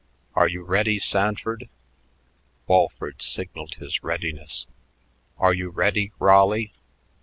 "Are 0.33 0.47
you 0.47 0.63
ready, 0.63 0.97
Sanford?" 0.97 1.69
Walford 2.65 3.21
signaled 3.21 3.75
his 3.75 4.01
readiness. 4.03 4.65
"Are 5.37 5.53
you 5.53 5.69
ready, 5.69 6.11
Raleigh?" 6.17 6.73